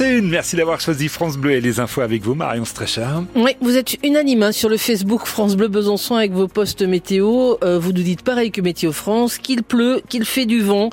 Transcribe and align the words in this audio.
7h21, 0.00 0.22
merci 0.22 0.56
d'avoir 0.56 0.80
choisi 0.80 1.08
France 1.08 1.36
Bleu 1.36 1.52
et 1.52 1.60
les 1.60 1.78
infos 1.78 2.00
avec 2.00 2.22
vous, 2.22 2.34
Marion 2.34 2.64
Strecher. 2.64 3.06
Oui, 3.34 3.50
vous 3.60 3.76
êtes 3.76 3.98
unanime 4.02 4.44
hein, 4.44 4.52
sur 4.52 4.70
le 4.70 4.78
Facebook 4.78 5.26
France 5.26 5.56
Bleu 5.56 5.68
Besançon 5.68 6.14
avec 6.14 6.32
vos 6.32 6.48
postes 6.48 6.80
météo. 6.80 7.56
Euh, 7.62 7.78
vous 7.78 7.92
nous 7.92 8.02
dites 8.02 8.22
pareil 8.22 8.50
que 8.50 8.62
Météo 8.62 8.92
France, 8.92 9.36
qu'il 9.36 9.62
pleut, 9.62 10.00
qu'il 10.08 10.24
fait 10.24 10.46
du 10.46 10.62
vent 10.62 10.88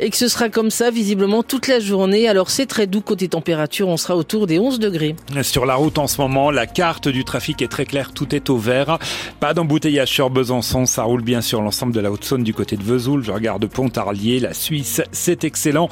et 0.00 0.10
que 0.10 0.16
ce 0.18 0.28
sera 0.28 0.50
comme 0.50 0.70
ça 0.70 0.90
visiblement 0.90 1.42
toute 1.42 1.66
la 1.66 1.80
journée. 1.80 2.28
Alors 2.28 2.50
c'est 2.50 2.66
très 2.66 2.86
doux 2.86 3.00
côté 3.00 3.28
température, 3.28 3.88
on 3.88 3.96
sera 3.96 4.16
autour 4.16 4.46
des 4.46 4.58
11 4.58 4.78
degrés. 4.78 5.16
Sur 5.40 5.64
la 5.64 5.76
route 5.76 5.96
en 5.96 6.06
ce 6.06 6.20
moment, 6.20 6.50
la 6.50 6.66
carte 6.66 7.08
du 7.08 7.24
trafic 7.24 7.62
est 7.62 7.68
très 7.68 7.86
claire, 7.86 8.12
tout 8.12 8.34
est 8.34 8.50
au 8.50 8.58
vert. 8.58 8.98
Pas 9.40 9.54
d'embouteillage 9.54 10.08
sur 10.08 10.28
Besançon, 10.28 10.84
ça 10.84 11.04
roule 11.04 11.22
bien 11.22 11.40
sur 11.40 11.62
l'ensemble 11.62 11.94
de 11.94 12.00
la 12.00 12.12
Haute-Saône 12.12 12.44
du 12.44 12.52
côté 12.52 12.76
de 12.76 12.82
Vesoul. 12.82 13.24
Je 13.24 13.32
regarde 13.32 13.64
Pontarlier, 13.66 14.40
la 14.40 14.52
Suisse, 14.52 15.00
c'est 15.10 15.44
excellent. 15.44 15.88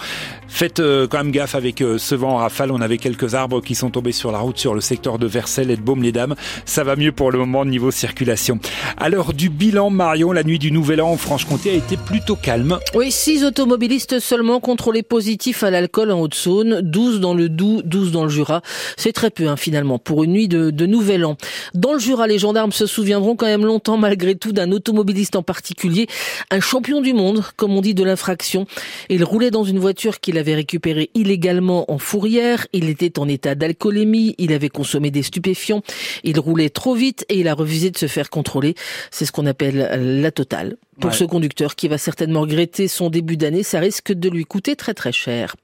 Faites 0.46 0.80
euh, 0.80 1.06
quand 1.06 1.18
même 1.18 1.30
gaffe 1.30 1.54
avec 1.54 1.80
euh, 1.80 1.96
ce 1.96 2.14
vent 2.14 2.49
On 2.58 2.80
avait 2.82 2.98
quelques 2.98 3.34
arbres 3.34 3.62
qui 3.62 3.74
sont 3.74 3.88
tombés 3.90 4.12
sur 4.12 4.30
la 4.32 4.38
route 4.38 4.58
sur 4.58 4.74
le 4.74 4.82
secteur 4.82 5.18
de 5.18 5.26
Vercelles 5.26 5.70
et 5.70 5.76
de 5.76 5.80
Baume-les-Dames. 5.80 6.34
Ça 6.66 6.84
va 6.84 6.94
mieux 6.94 7.10
pour 7.10 7.30
le 7.30 7.38
moment 7.38 7.64
niveau 7.64 7.90
circulation. 7.90 8.58
À 8.98 9.08
l'heure 9.08 9.32
du 9.32 9.48
bilan, 9.48 9.88
Marion, 9.88 10.30
la 10.32 10.42
nuit 10.42 10.58
du 10.58 10.70
Nouvel 10.70 11.00
An 11.00 11.10
en 11.10 11.16
Franche-Comté 11.16 11.70
a 11.70 11.74
été 11.74 11.96
plutôt 11.96 12.36
calme. 12.36 12.78
Oui, 12.94 13.10
six 13.10 13.44
automobilistes 13.44 14.18
seulement 14.18 14.60
contrôlés 14.60 15.02
positifs 15.02 15.62
à 15.62 15.70
l'alcool 15.70 16.10
en 16.10 16.20
Haute-Saône, 16.20 16.82
12 16.82 17.20
dans 17.20 17.32
le 17.32 17.48
Doubs, 17.48 17.82
12 17.82 18.12
dans 18.12 18.24
le 18.24 18.28
Jura. 18.28 18.60
C'est 18.98 19.12
très 19.12 19.30
peu 19.30 19.48
hein, 19.48 19.56
finalement 19.56 19.98
pour 19.98 20.22
une 20.24 20.32
nuit 20.32 20.48
de 20.48 20.86
Nouvel 20.86 21.24
An. 21.24 21.36
Dans 21.72 21.94
le 21.94 21.98
Jura, 21.98 22.26
les 22.26 22.38
gendarmes 22.38 22.72
se 22.72 22.84
souviendront 22.84 23.36
quand 23.36 23.46
même 23.46 23.64
longtemps 23.64 23.96
malgré 23.96 24.34
tout 24.34 24.52
d'un 24.52 24.70
automobiliste 24.70 25.34
en 25.34 25.42
particulier, 25.42 26.08
un 26.50 26.60
champion 26.60 27.00
du 27.00 27.14
monde, 27.14 27.42
comme 27.56 27.74
on 27.74 27.80
dit, 27.80 27.94
de 27.94 28.04
l'infraction. 28.04 28.66
Il 29.08 29.24
roulait 29.24 29.50
dans 29.50 29.64
une 29.64 29.78
voiture 29.78 30.20
qu'il 30.20 30.36
avait 30.36 30.54
récupérée 30.54 31.10
illégalement 31.14 31.90
en 31.90 31.98
fourrière. 31.98 32.39
Il 32.72 32.88
était 32.88 33.18
en 33.18 33.28
état 33.28 33.54
d'alcoolémie. 33.54 34.34
Il 34.38 34.52
avait 34.52 34.68
consommé 34.68 35.10
des 35.10 35.22
stupéfiants. 35.22 35.82
Il 36.24 36.38
roulait 36.38 36.70
trop 36.70 36.94
vite 36.94 37.24
et 37.28 37.38
il 37.38 37.48
a 37.48 37.54
refusé 37.54 37.90
de 37.90 37.98
se 37.98 38.06
faire 38.06 38.30
contrôler. 38.30 38.74
C'est 39.10 39.24
ce 39.24 39.32
qu'on 39.32 39.46
appelle 39.46 40.20
la 40.20 40.30
totale. 40.30 40.76
Pour 41.00 41.14
ce 41.14 41.24
conducteur 41.24 41.76
qui 41.76 41.88
va 41.88 41.98
certainement 41.98 42.42
regretter 42.42 42.88
son 42.88 43.10
début 43.10 43.36
d'année, 43.36 43.62
ça 43.62 43.80
risque 43.80 44.12
de 44.12 44.28
lui 44.28 44.44
coûter 44.44 44.76
très 44.76 44.94
très 44.94 45.12
cher. 45.12 45.56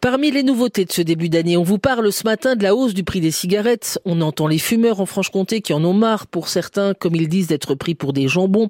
Parmi 0.00 0.30
les 0.30 0.42
nouveautés 0.42 0.84
de 0.84 0.92
ce 0.92 1.02
début 1.02 1.28
d'année, 1.28 1.56
on 1.56 1.62
vous 1.62 1.78
parle 1.78 2.12
ce 2.12 2.24
matin 2.24 2.56
de 2.56 2.62
la 2.62 2.74
hausse 2.74 2.94
du 2.94 3.02
prix 3.02 3.20
des 3.20 3.30
cigarettes. 3.30 3.98
On 4.04 4.20
entend 4.20 4.46
les 4.46 4.58
fumeurs 4.58 5.00
en 5.00 5.06
Franche-Comté 5.06 5.60
qui 5.60 5.72
en 5.72 5.84
ont 5.84 5.92
marre 5.92 6.26
pour 6.26 6.48
certains, 6.48 6.94
comme 6.94 7.14
ils 7.14 7.28
disent, 7.28 7.48
d'être 7.48 7.74
pris 7.74 7.94
pour 7.94 8.12
des 8.12 8.28
jambons. 8.28 8.68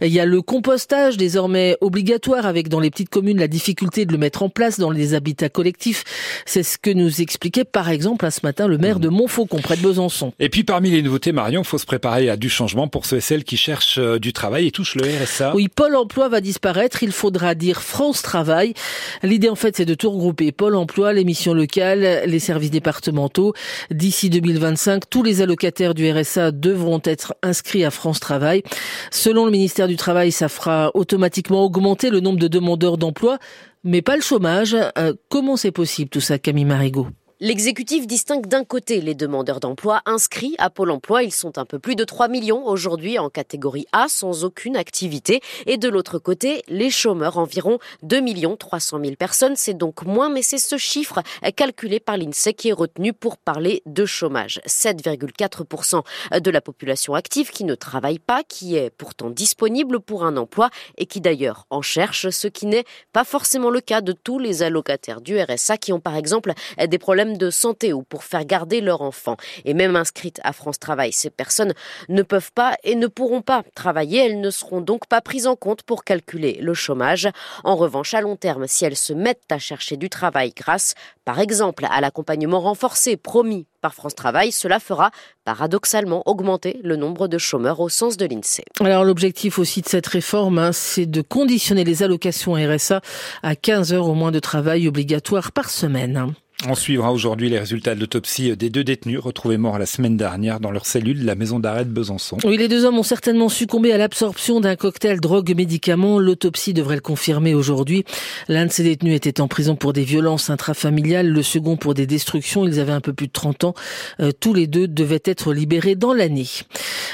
Il 0.00 0.08
y 0.08 0.20
a 0.20 0.26
le 0.26 0.42
compostage 0.42 1.16
désormais 1.16 1.76
obligatoire 1.80 2.46
avec 2.46 2.68
dans 2.68 2.80
les 2.80 2.90
petites 2.90 3.08
communes 3.08 3.38
la 3.38 3.48
difficulté 3.48 4.04
de 4.06 4.12
le 4.12 4.18
mettre 4.18 4.42
en 4.42 4.48
place 4.48 4.78
dans 4.78 4.90
les 4.90 5.14
habitats 5.14 5.48
collectifs. 5.48 6.04
C'est 6.46 6.62
ce 6.62 6.78
que 6.78 6.90
nous 6.90 7.20
expliquait 7.20 7.64
par 7.64 7.88
exemple 7.88 8.30
ce 8.30 8.40
matin 8.42 8.66
le 8.66 8.78
maire 8.78 9.00
de 9.00 9.08
Montfaucon 9.08 9.58
près 9.58 9.76
de 9.76 9.82
Besançon. 9.82 10.32
Et 10.38 10.48
puis 10.48 10.64
parmi 10.64 10.90
les 10.90 11.02
nouveautés, 11.02 11.32
Marion, 11.32 11.62
il 11.62 11.66
faut 11.66 11.78
se 11.78 11.86
préparer 11.86 12.28
à 12.28 12.36
du 12.36 12.50
changement 12.50 12.88
pour 12.88 13.06
ceux 13.06 13.18
et 13.18 13.20
celles 13.20 13.44
qui 13.44 13.56
cherchent 13.56 13.98
euh, 13.98 14.18
du 14.18 14.32
travail 14.32 14.66
et 14.66 14.70
touchent 14.70 14.96
le 14.96 15.04
RSA. 15.04 15.53
Oui, 15.54 15.68
Pôle 15.68 15.94
emploi 15.94 16.28
va 16.28 16.40
disparaître. 16.40 17.04
Il 17.04 17.12
faudra 17.12 17.54
dire 17.54 17.80
France 17.80 18.22
Travail. 18.22 18.74
L'idée, 19.22 19.48
en 19.48 19.54
fait, 19.54 19.76
c'est 19.76 19.84
de 19.84 19.94
tout 19.94 20.10
regrouper. 20.10 20.50
Pôle 20.50 20.74
emploi, 20.74 21.12
les 21.12 21.22
missions 21.22 21.54
locales, 21.54 22.24
les 22.26 22.38
services 22.40 22.72
départementaux. 22.72 23.54
D'ici 23.92 24.30
2025, 24.30 25.08
tous 25.08 25.22
les 25.22 25.42
allocataires 25.42 25.94
du 25.94 26.10
RSA 26.10 26.50
devront 26.50 27.00
être 27.04 27.36
inscrits 27.44 27.84
à 27.84 27.92
France 27.92 28.18
Travail. 28.18 28.64
Selon 29.12 29.44
le 29.44 29.52
ministère 29.52 29.86
du 29.86 29.94
Travail, 29.94 30.32
ça 30.32 30.48
fera 30.48 30.90
automatiquement 30.94 31.64
augmenter 31.64 32.10
le 32.10 32.18
nombre 32.18 32.40
de 32.40 32.48
demandeurs 32.48 32.98
d'emploi, 32.98 33.38
mais 33.84 34.02
pas 34.02 34.16
le 34.16 34.22
chômage. 34.22 34.76
Euh, 34.98 35.14
comment 35.28 35.56
c'est 35.56 35.70
possible 35.70 36.10
tout 36.10 36.20
ça, 36.20 36.36
Camille 36.36 36.64
Marigot 36.64 37.06
L'exécutif 37.44 38.06
distingue 38.06 38.46
d'un 38.46 38.64
côté 38.64 39.02
les 39.02 39.14
demandeurs 39.14 39.60
d'emploi 39.60 40.00
inscrits 40.06 40.54
à 40.56 40.70
Pôle 40.70 40.90
emploi, 40.90 41.24
ils 41.24 41.30
sont 41.30 41.58
un 41.58 41.66
peu 41.66 41.78
plus 41.78 41.94
de 41.94 42.02
3 42.02 42.28
millions 42.28 42.66
aujourd'hui 42.66 43.18
en 43.18 43.28
catégorie 43.28 43.84
A 43.92 44.06
sans 44.08 44.44
aucune 44.44 44.78
activité, 44.78 45.42
et 45.66 45.76
de 45.76 45.90
l'autre 45.90 46.18
côté 46.18 46.62
les 46.68 46.88
chômeurs, 46.88 47.36
environ 47.36 47.78
2 48.02 48.20
millions 48.20 48.56
300 48.56 48.98
000 48.98 49.16
personnes, 49.16 49.56
c'est 49.56 49.74
donc 49.74 50.06
moins, 50.06 50.30
mais 50.30 50.40
c'est 50.40 50.56
ce 50.56 50.78
chiffre 50.78 51.22
calculé 51.54 52.00
par 52.00 52.16
l'INSEE 52.16 52.54
qui 52.54 52.70
est 52.70 52.72
retenu 52.72 53.12
pour 53.12 53.36
parler 53.36 53.82
de 53.84 54.06
chômage. 54.06 54.62
7,4% 54.66 56.40
de 56.40 56.50
la 56.50 56.62
population 56.62 57.12
active 57.12 57.50
qui 57.50 57.64
ne 57.64 57.74
travaille 57.74 58.20
pas, 58.20 58.42
qui 58.42 58.76
est 58.76 58.88
pourtant 58.88 59.28
disponible 59.28 60.00
pour 60.00 60.24
un 60.24 60.38
emploi 60.38 60.70
et 60.96 61.04
qui 61.04 61.20
d'ailleurs 61.20 61.66
en 61.68 61.82
cherche, 61.82 62.30
ce 62.30 62.48
qui 62.48 62.64
n'est 62.64 62.86
pas 63.12 63.24
forcément 63.24 63.68
le 63.68 63.82
cas 63.82 64.00
de 64.00 64.12
tous 64.12 64.38
les 64.38 64.62
allocataires 64.62 65.20
du 65.20 65.38
RSA 65.38 65.76
qui 65.76 65.92
ont 65.92 66.00
par 66.00 66.16
exemple 66.16 66.54
des 66.88 66.98
problèmes 66.98 67.33
de 67.38 67.50
santé 67.50 67.92
ou 67.92 68.02
pour 68.02 68.24
faire 68.24 68.44
garder 68.44 68.80
leur 68.80 69.02
enfant. 69.02 69.36
Et 69.64 69.74
même 69.74 69.96
inscrites 69.96 70.40
à 70.44 70.52
France 70.52 70.78
Travail, 70.78 71.12
ces 71.12 71.30
personnes 71.30 71.74
ne 72.08 72.22
peuvent 72.22 72.52
pas 72.52 72.76
et 72.84 72.94
ne 72.94 73.06
pourront 73.06 73.42
pas 73.42 73.62
travailler. 73.74 74.26
Elles 74.26 74.40
ne 74.40 74.50
seront 74.50 74.80
donc 74.80 75.06
pas 75.06 75.20
prises 75.20 75.46
en 75.46 75.56
compte 75.56 75.82
pour 75.82 76.04
calculer 76.04 76.58
le 76.60 76.74
chômage. 76.74 77.28
En 77.64 77.76
revanche, 77.76 78.14
à 78.14 78.20
long 78.20 78.36
terme, 78.36 78.66
si 78.66 78.84
elles 78.84 78.96
se 78.96 79.12
mettent 79.12 79.50
à 79.50 79.58
chercher 79.58 79.96
du 79.96 80.08
travail 80.08 80.52
grâce, 80.56 80.94
par 81.24 81.40
exemple, 81.40 81.86
à 81.90 82.00
l'accompagnement 82.00 82.60
renforcé 82.60 83.16
promis 83.16 83.66
par 83.80 83.94
France 83.94 84.14
Travail, 84.14 84.52
cela 84.52 84.80
fera 84.80 85.10
paradoxalement 85.44 86.22
augmenter 86.26 86.80
le 86.82 86.96
nombre 86.96 87.28
de 87.28 87.38
chômeurs 87.38 87.80
au 87.80 87.88
sens 87.88 88.16
de 88.16 88.26
l'INSEE. 88.26 88.64
Alors 88.80 89.04
l'objectif 89.04 89.58
aussi 89.58 89.82
de 89.82 89.88
cette 89.88 90.06
réforme, 90.06 90.58
hein, 90.58 90.72
c'est 90.72 91.06
de 91.06 91.20
conditionner 91.20 91.84
les 91.84 92.02
allocations 92.02 92.54
RSA 92.54 93.02
à 93.42 93.56
15 93.56 93.92
heures 93.92 94.08
au 94.08 94.14
moins 94.14 94.32
de 94.32 94.38
travail 94.38 94.88
obligatoire 94.88 95.52
par 95.52 95.68
semaine. 95.68 96.34
On 96.66 96.74
suivra 96.74 97.12
aujourd'hui 97.12 97.50
les 97.50 97.58
résultats 97.58 97.94
de 97.94 98.00
l'autopsie 98.00 98.56
des 98.56 98.70
deux 98.70 98.84
détenus 98.84 99.18
retrouvés 99.18 99.58
morts 99.58 99.78
la 99.78 99.84
semaine 99.84 100.16
dernière 100.16 100.60
dans 100.60 100.70
leur 100.70 100.86
cellule 100.86 101.20
de 101.20 101.26
la 101.26 101.34
maison 101.34 101.58
d'arrêt 101.58 101.84
de 101.84 101.90
Besançon. 101.90 102.38
Oui, 102.42 102.56
les 102.56 102.68
deux 102.68 102.86
hommes 102.86 102.98
ont 102.98 103.02
certainement 103.02 103.50
succombé 103.50 103.92
à 103.92 103.98
l'absorption 103.98 104.60
d'un 104.60 104.74
cocktail 104.74 105.20
drogue-médicament. 105.20 106.18
L'autopsie 106.18 106.72
devrait 106.72 106.94
le 106.94 107.02
confirmer 107.02 107.52
aujourd'hui. 107.54 108.04
L'un 108.48 108.64
de 108.64 108.72
ces 108.72 108.82
détenus 108.82 109.14
était 109.14 109.42
en 109.42 109.48
prison 109.48 109.76
pour 109.76 109.92
des 109.92 110.04
violences 110.04 110.48
intrafamiliales, 110.48 111.28
le 111.28 111.42
second 111.42 111.76
pour 111.76 111.92
des 111.92 112.06
destructions. 112.06 112.66
Ils 112.66 112.80
avaient 112.80 112.92
un 112.92 113.02
peu 113.02 113.12
plus 113.12 113.26
de 113.26 113.32
30 113.32 113.64
ans. 113.64 113.74
Euh, 114.20 114.32
tous 114.32 114.54
les 114.54 114.66
deux 114.66 114.88
devaient 114.88 115.22
être 115.24 115.52
libérés 115.52 115.96
dans 115.96 116.14
l'année. 116.14 116.48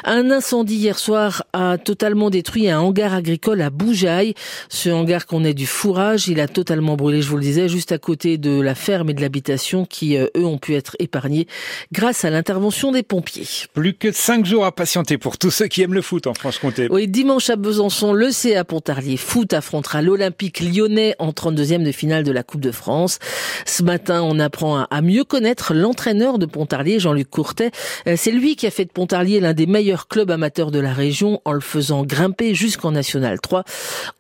Un 0.05 0.31
incendie 0.31 0.77
hier 0.77 0.99
soir 0.99 1.45
a 1.53 1.77
totalement 1.77 2.31
détruit 2.31 2.71
un 2.71 2.81
hangar 2.81 3.15
agricole 3.15 3.63
à 3.63 3.71
Boujaï. 3.71 4.35
Ce 4.69 4.91
hangar 4.91 5.27
qu'on 5.27 5.45
est 5.45 5.55
du 5.55 5.67
fourrage, 5.67 6.29
il 6.29 6.41
a 6.41 6.47
totalement 6.47 6.97
brûlé, 6.97 7.21
je 7.21 7.29
vous 7.29 7.37
le 7.37 7.43
disais, 7.43 7.69
juste 7.69 7.91
à 7.91 7.99
côté 7.99 8.39
de 8.39 8.61
la 8.61 8.77
ferme 8.77 9.11
et 9.11 9.15
de 9.15 9.21
la 9.49 9.85
qui, 9.89 10.17
euh, 10.17 10.27
eux, 10.37 10.45
ont 10.45 10.59
pu 10.59 10.75
être 10.75 10.97
épargnés 10.99 11.47
grâce 11.93 12.25
à 12.25 12.31
l'intervention 12.31 12.93
des 12.93 13.03
pompiers. 13.03 13.47
Plus 13.75 13.95
que 13.95 14.13
cinq 14.13 14.45
jours 14.45 14.65
à 14.65 14.73
patienter 14.73 15.19
pour 15.19 15.39
tous 15.39 15.51
ceux 15.51 15.67
qui 15.67 15.83
aiment 15.83 15.95
le 15.95 16.03
foot 16.03 16.27
en 16.27 16.35
Franche-Comté. 16.35 16.89
Oui, 16.91 17.09
dimanche 17.09 17.51
à 17.51 17.57
Besançon, 17.57 18.13
le 18.13 18.31
CA 18.31 18.65
Pontarlier 18.65 19.17
Foot 19.17 19.53
affrontera 19.53 20.03
l'Olympique 20.03 20.61
lyonnais 20.61 21.15
en 21.19 21.31
32e 21.31 21.83
de 21.83 21.93
finale 21.93 22.25
de 22.25 22.33
la 22.33 22.43
Coupe 22.43 22.61
de 22.61 22.73
France. 22.73 23.19
Ce 23.67 23.83
matin, 23.83 24.23
on 24.23 24.39
apprend 24.39 24.87
à 24.91 25.03
mieux 25.03 25.25
connaître 25.25 25.75
l'entraîneur 25.75 26.39
de 26.39 26.47
Pontarlier, 26.47 26.99
Jean-Luc 26.99 27.29
Courtet. 27.31 27.71
Euh, 28.07 28.15
c'est 28.17 28.33
lui 28.33 28.57
qui 28.57 28.67
a 28.67 28.71
fait 28.71 28.85
de 28.85 28.91
Pontarlier 28.91 29.41
l'un 29.41 29.53
des 29.53 29.67
meilleurs 29.67 30.09
clubs 30.09 30.31
amateurs 30.31 30.71
de 30.71 30.79
la 30.79 30.93
région 30.93 31.41
en 31.45 31.53
le 31.53 31.61
faisant 31.61 32.05
grimper 32.05 32.55
jusqu'en 32.55 32.93
National 32.93 33.41
3. 33.41 33.65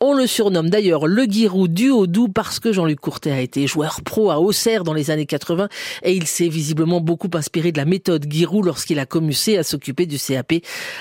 On 0.00 0.12
le 0.12 0.26
surnomme 0.26 0.70
d'ailleurs 0.70 1.06
le 1.06 1.24
Guirou 1.26 1.68
du 1.68 1.90
Haut-Doubs 1.90 2.32
parce 2.32 2.60
que 2.60 2.72
Jean-Luc 2.72 3.00
Courtet 3.00 3.32
a 3.32 3.40
été 3.40 3.66
joueur 3.66 4.00
pro 4.02 4.30
à 4.30 4.38
Auxerre 4.40 4.84
dans 4.84 4.94
les 4.94 4.99
années 5.08 5.24
80 5.24 5.68
et 6.02 6.12
il 6.12 6.26
s'est 6.26 6.48
visiblement 6.48 7.00
beaucoup 7.00 7.30
inspiré 7.32 7.72
de 7.72 7.78
la 7.78 7.86
méthode 7.86 8.26
Giroud 8.28 8.66
lorsqu'il 8.66 8.98
a 8.98 9.06
commencé 9.06 9.56
à 9.56 9.62
s'occuper 9.62 10.04
du 10.04 10.18
CAP. 10.18 10.54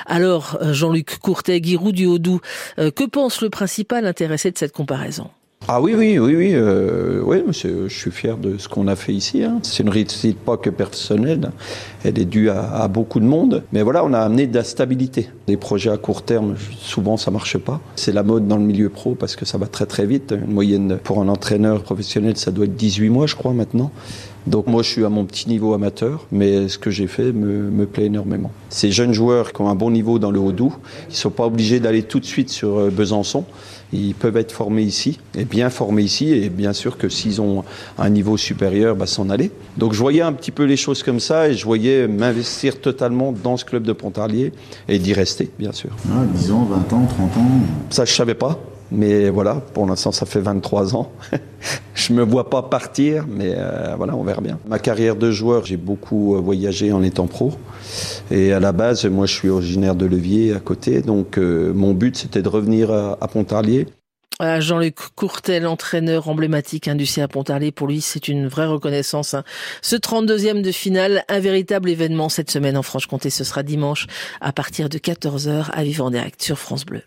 Alors, 0.05 0.57
euh, 0.61 0.71
Jean-Luc 0.71 1.19
Courtet, 1.19 1.59
Giroud 1.61 1.93
du 1.93 2.05
Haut-Doubs, 2.05 2.41
euh, 2.77 2.91
que 2.91 3.03
pense 3.03 3.41
le 3.41 3.49
principal 3.49 4.05
intéressé 4.05 4.51
de 4.51 4.57
cette 4.57 4.71
comparaison? 4.71 5.29
Ah 5.67 5.81
oui, 5.81 5.93
oui, 5.95 6.17
oui, 6.17 6.35
oui. 6.35 6.51
Euh, 6.53 7.21
oui 7.23 7.43
je 7.51 7.87
suis 7.89 8.11
fier 8.11 8.37
de 8.37 8.57
ce 8.57 8.67
qu'on 8.67 8.87
a 8.87 8.95
fait 8.95 9.13
ici. 9.13 9.43
Hein. 9.43 9.59
C'est 9.61 9.83
une 9.83 9.89
réussite 9.89 10.39
pas 10.39 10.57
que 10.57 10.69
personnelle. 10.69 11.51
Elle 12.03 12.17
est 12.17 12.25
due 12.25 12.49
à, 12.49 12.87
beaucoup 12.87 13.19
de 13.19 13.25
monde. 13.25 13.63
Mais 13.71 13.83
voilà, 13.83 14.03
on 14.03 14.13
a 14.13 14.19
amené 14.19 14.47
de 14.47 14.55
la 14.55 14.63
stabilité. 14.63 15.29
Des 15.49 15.57
projets 15.57 15.89
à 15.89 15.97
court 15.97 16.21
terme, 16.21 16.53
souvent, 16.79 17.17
ça 17.17 17.31
marche 17.31 17.57
pas. 17.57 17.81
C'est 17.95 18.11
la 18.11 18.21
mode 18.21 18.47
dans 18.47 18.57
le 18.57 18.63
milieu 18.63 18.89
pro 18.89 19.15
parce 19.15 19.35
que 19.35 19.45
ça 19.45 19.57
va 19.57 19.65
très 19.65 19.87
très 19.87 20.05
vite. 20.05 20.31
Une 20.31 20.53
moyenne 20.53 20.99
pour 21.03 21.19
un 21.21 21.27
entraîneur 21.27 21.81
professionnel, 21.81 22.37
ça 22.37 22.51
doit 22.51 22.65
être 22.65 22.75
18 22.75 23.09
mois, 23.09 23.25
je 23.25 23.33
crois, 23.33 23.51
maintenant. 23.53 23.89
Donc 24.47 24.67
moi, 24.67 24.83
je 24.83 24.89
suis 24.89 25.05
à 25.05 25.09
mon 25.09 25.25
petit 25.25 25.49
niveau 25.49 25.73
amateur, 25.73 26.25
mais 26.31 26.69
ce 26.69 26.77
que 26.77 26.89
j'ai 26.89 27.07
fait 27.07 27.31
me, 27.31 27.85
plaît 27.85 28.05
énormément. 28.05 28.51
Ces 28.69 28.91
jeunes 28.91 29.13
joueurs 29.13 29.53
qui 29.53 29.61
ont 29.61 29.69
un 29.69 29.75
bon 29.75 29.91
niveau 29.91 30.17
dans 30.17 30.31
le 30.31 30.39
Haut-Doubs, 30.39 30.73
ils 31.09 31.15
sont 31.15 31.29
pas 31.29 31.45
obligés 31.45 31.79
d'aller 31.79 32.03
tout 32.03 32.19
de 32.19 32.25
suite 32.25 32.49
sur 32.49 32.77
euh, 32.77 32.89
Besançon. 32.89 33.45
Ils 33.91 34.15
peuvent 34.15 34.37
être 34.37 34.51
formés 34.51 34.83
ici, 34.83 35.19
et 35.35 35.45
bien 35.45 35.69
formés 35.69 36.03
ici, 36.03 36.31
et 36.31 36.49
bien 36.49 36.73
sûr 36.73 36.97
que 36.97 37.09
s'ils 37.09 37.41
ont 37.41 37.63
un 37.97 38.09
niveau 38.09 38.37
supérieur, 38.37 38.95
bah, 38.95 39.07
s'en 39.07 39.29
aller. 39.29 39.51
Donc 39.77 39.93
je 39.93 39.99
voyais 39.99 40.21
un 40.21 40.33
petit 40.33 40.51
peu 40.51 40.63
les 40.63 40.77
choses 40.77 41.03
comme 41.03 41.19
ça, 41.19 41.49
et 41.49 41.53
je 41.53 41.65
voyais 41.65 42.07
m'investir 42.07 42.81
totalement 42.81 43.31
dans 43.31 43.57
ce 43.57 43.65
club 43.65 43.83
de 43.83 43.93
Pontarlier, 43.93 44.51
et 44.87 44.99
d'y 44.99 45.13
rester, 45.13 45.38
bien 45.57 45.71
sûr. 45.71 45.91
Ah, 46.11 46.23
10 46.33 46.51
ans, 46.51 46.67
20 46.69 46.93
ans, 46.93 47.05
30 47.05 47.37
ans 47.37 47.49
Ça, 47.89 48.05
je 48.05 48.13
savais 48.13 48.35
pas. 48.35 48.59
Mais 48.91 49.29
voilà, 49.29 49.61
pour 49.73 49.85
l'instant, 49.85 50.11
ça 50.11 50.25
fait 50.25 50.39
23 50.39 50.95
ans. 50.95 51.11
je 51.93 52.13
me 52.13 52.23
vois 52.23 52.49
pas 52.49 52.63
partir, 52.63 53.25
mais 53.29 53.53
euh, 53.55 53.93
voilà, 53.95 54.15
on 54.15 54.23
verra 54.23 54.41
bien. 54.41 54.57
Ma 54.67 54.79
carrière 54.79 55.15
de 55.15 55.29
joueur, 55.29 55.65
j'ai 55.65 55.77
beaucoup 55.77 56.35
euh, 56.35 56.39
voyagé 56.39 56.91
en 56.91 57.03
étant 57.03 57.27
pro. 57.27 57.53
Et 58.31 58.51
à 58.51 58.59
la 58.59 58.71
base, 58.71 59.05
moi, 59.05 59.27
je 59.27 59.33
suis 59.33 59.49
originaire 59.49 59.95
de 59.95 60.07
Levier 60.07 60.55
à 60.55 60.59
côté. 60.59 61.01
Donc, 61.01 61.37
euh, 61.37 61.71
mon 61.73 61.93
but, 61.93 62.17
c'était 62.17 62.41
de 62.41 62.49
revenir 62.49 62.91
à, 62.91 63.17
à 63.21 63.27
Pontarlier. 63.27 63.87
Jean-Luc 64.41 64.95
Courtel, 65.15 65.67
entraîneur 65.67 66.29
emblématique 66.29 66.87
hein, 66.87 66.95
du 66.95 67.05
CA 67.05 67.27
Pontarlier, 67.27 67.71
pour 67.71 67.87
lui, 67.87 67.99
c'est 67.99 68.27
une 68.27 68.47
vraie 68.47 68.67
reconnaissance. 68.67 69.33
Hein. 69.33 69.43
Ce 69.81 69.95
32e 69.95 70.61
de 70.61 70.71
finale, 70.71 71.25
un 71.27 71.39
véritable 71.39 71.89
événement 71.89 72.29
cette 72.29 72.49
semaine 72.49 72.77
en 72.77 72.83
Franche-Comté. 72.83 73.29
Ce 73.29 73.43
sera 73.43 73.63
dimanche 73.63 74.07
à 74.39 74.53
partir 74.53 74.87
de 74.87 74.97
14h 74.97 75.69
à 75.71 75.83
vivre 75.83 76.05
en 76.05 76.11
direct 76.11 76.41
sur 76.41 76.57
France 76.57 76.85
Bleu. 76.85 77.03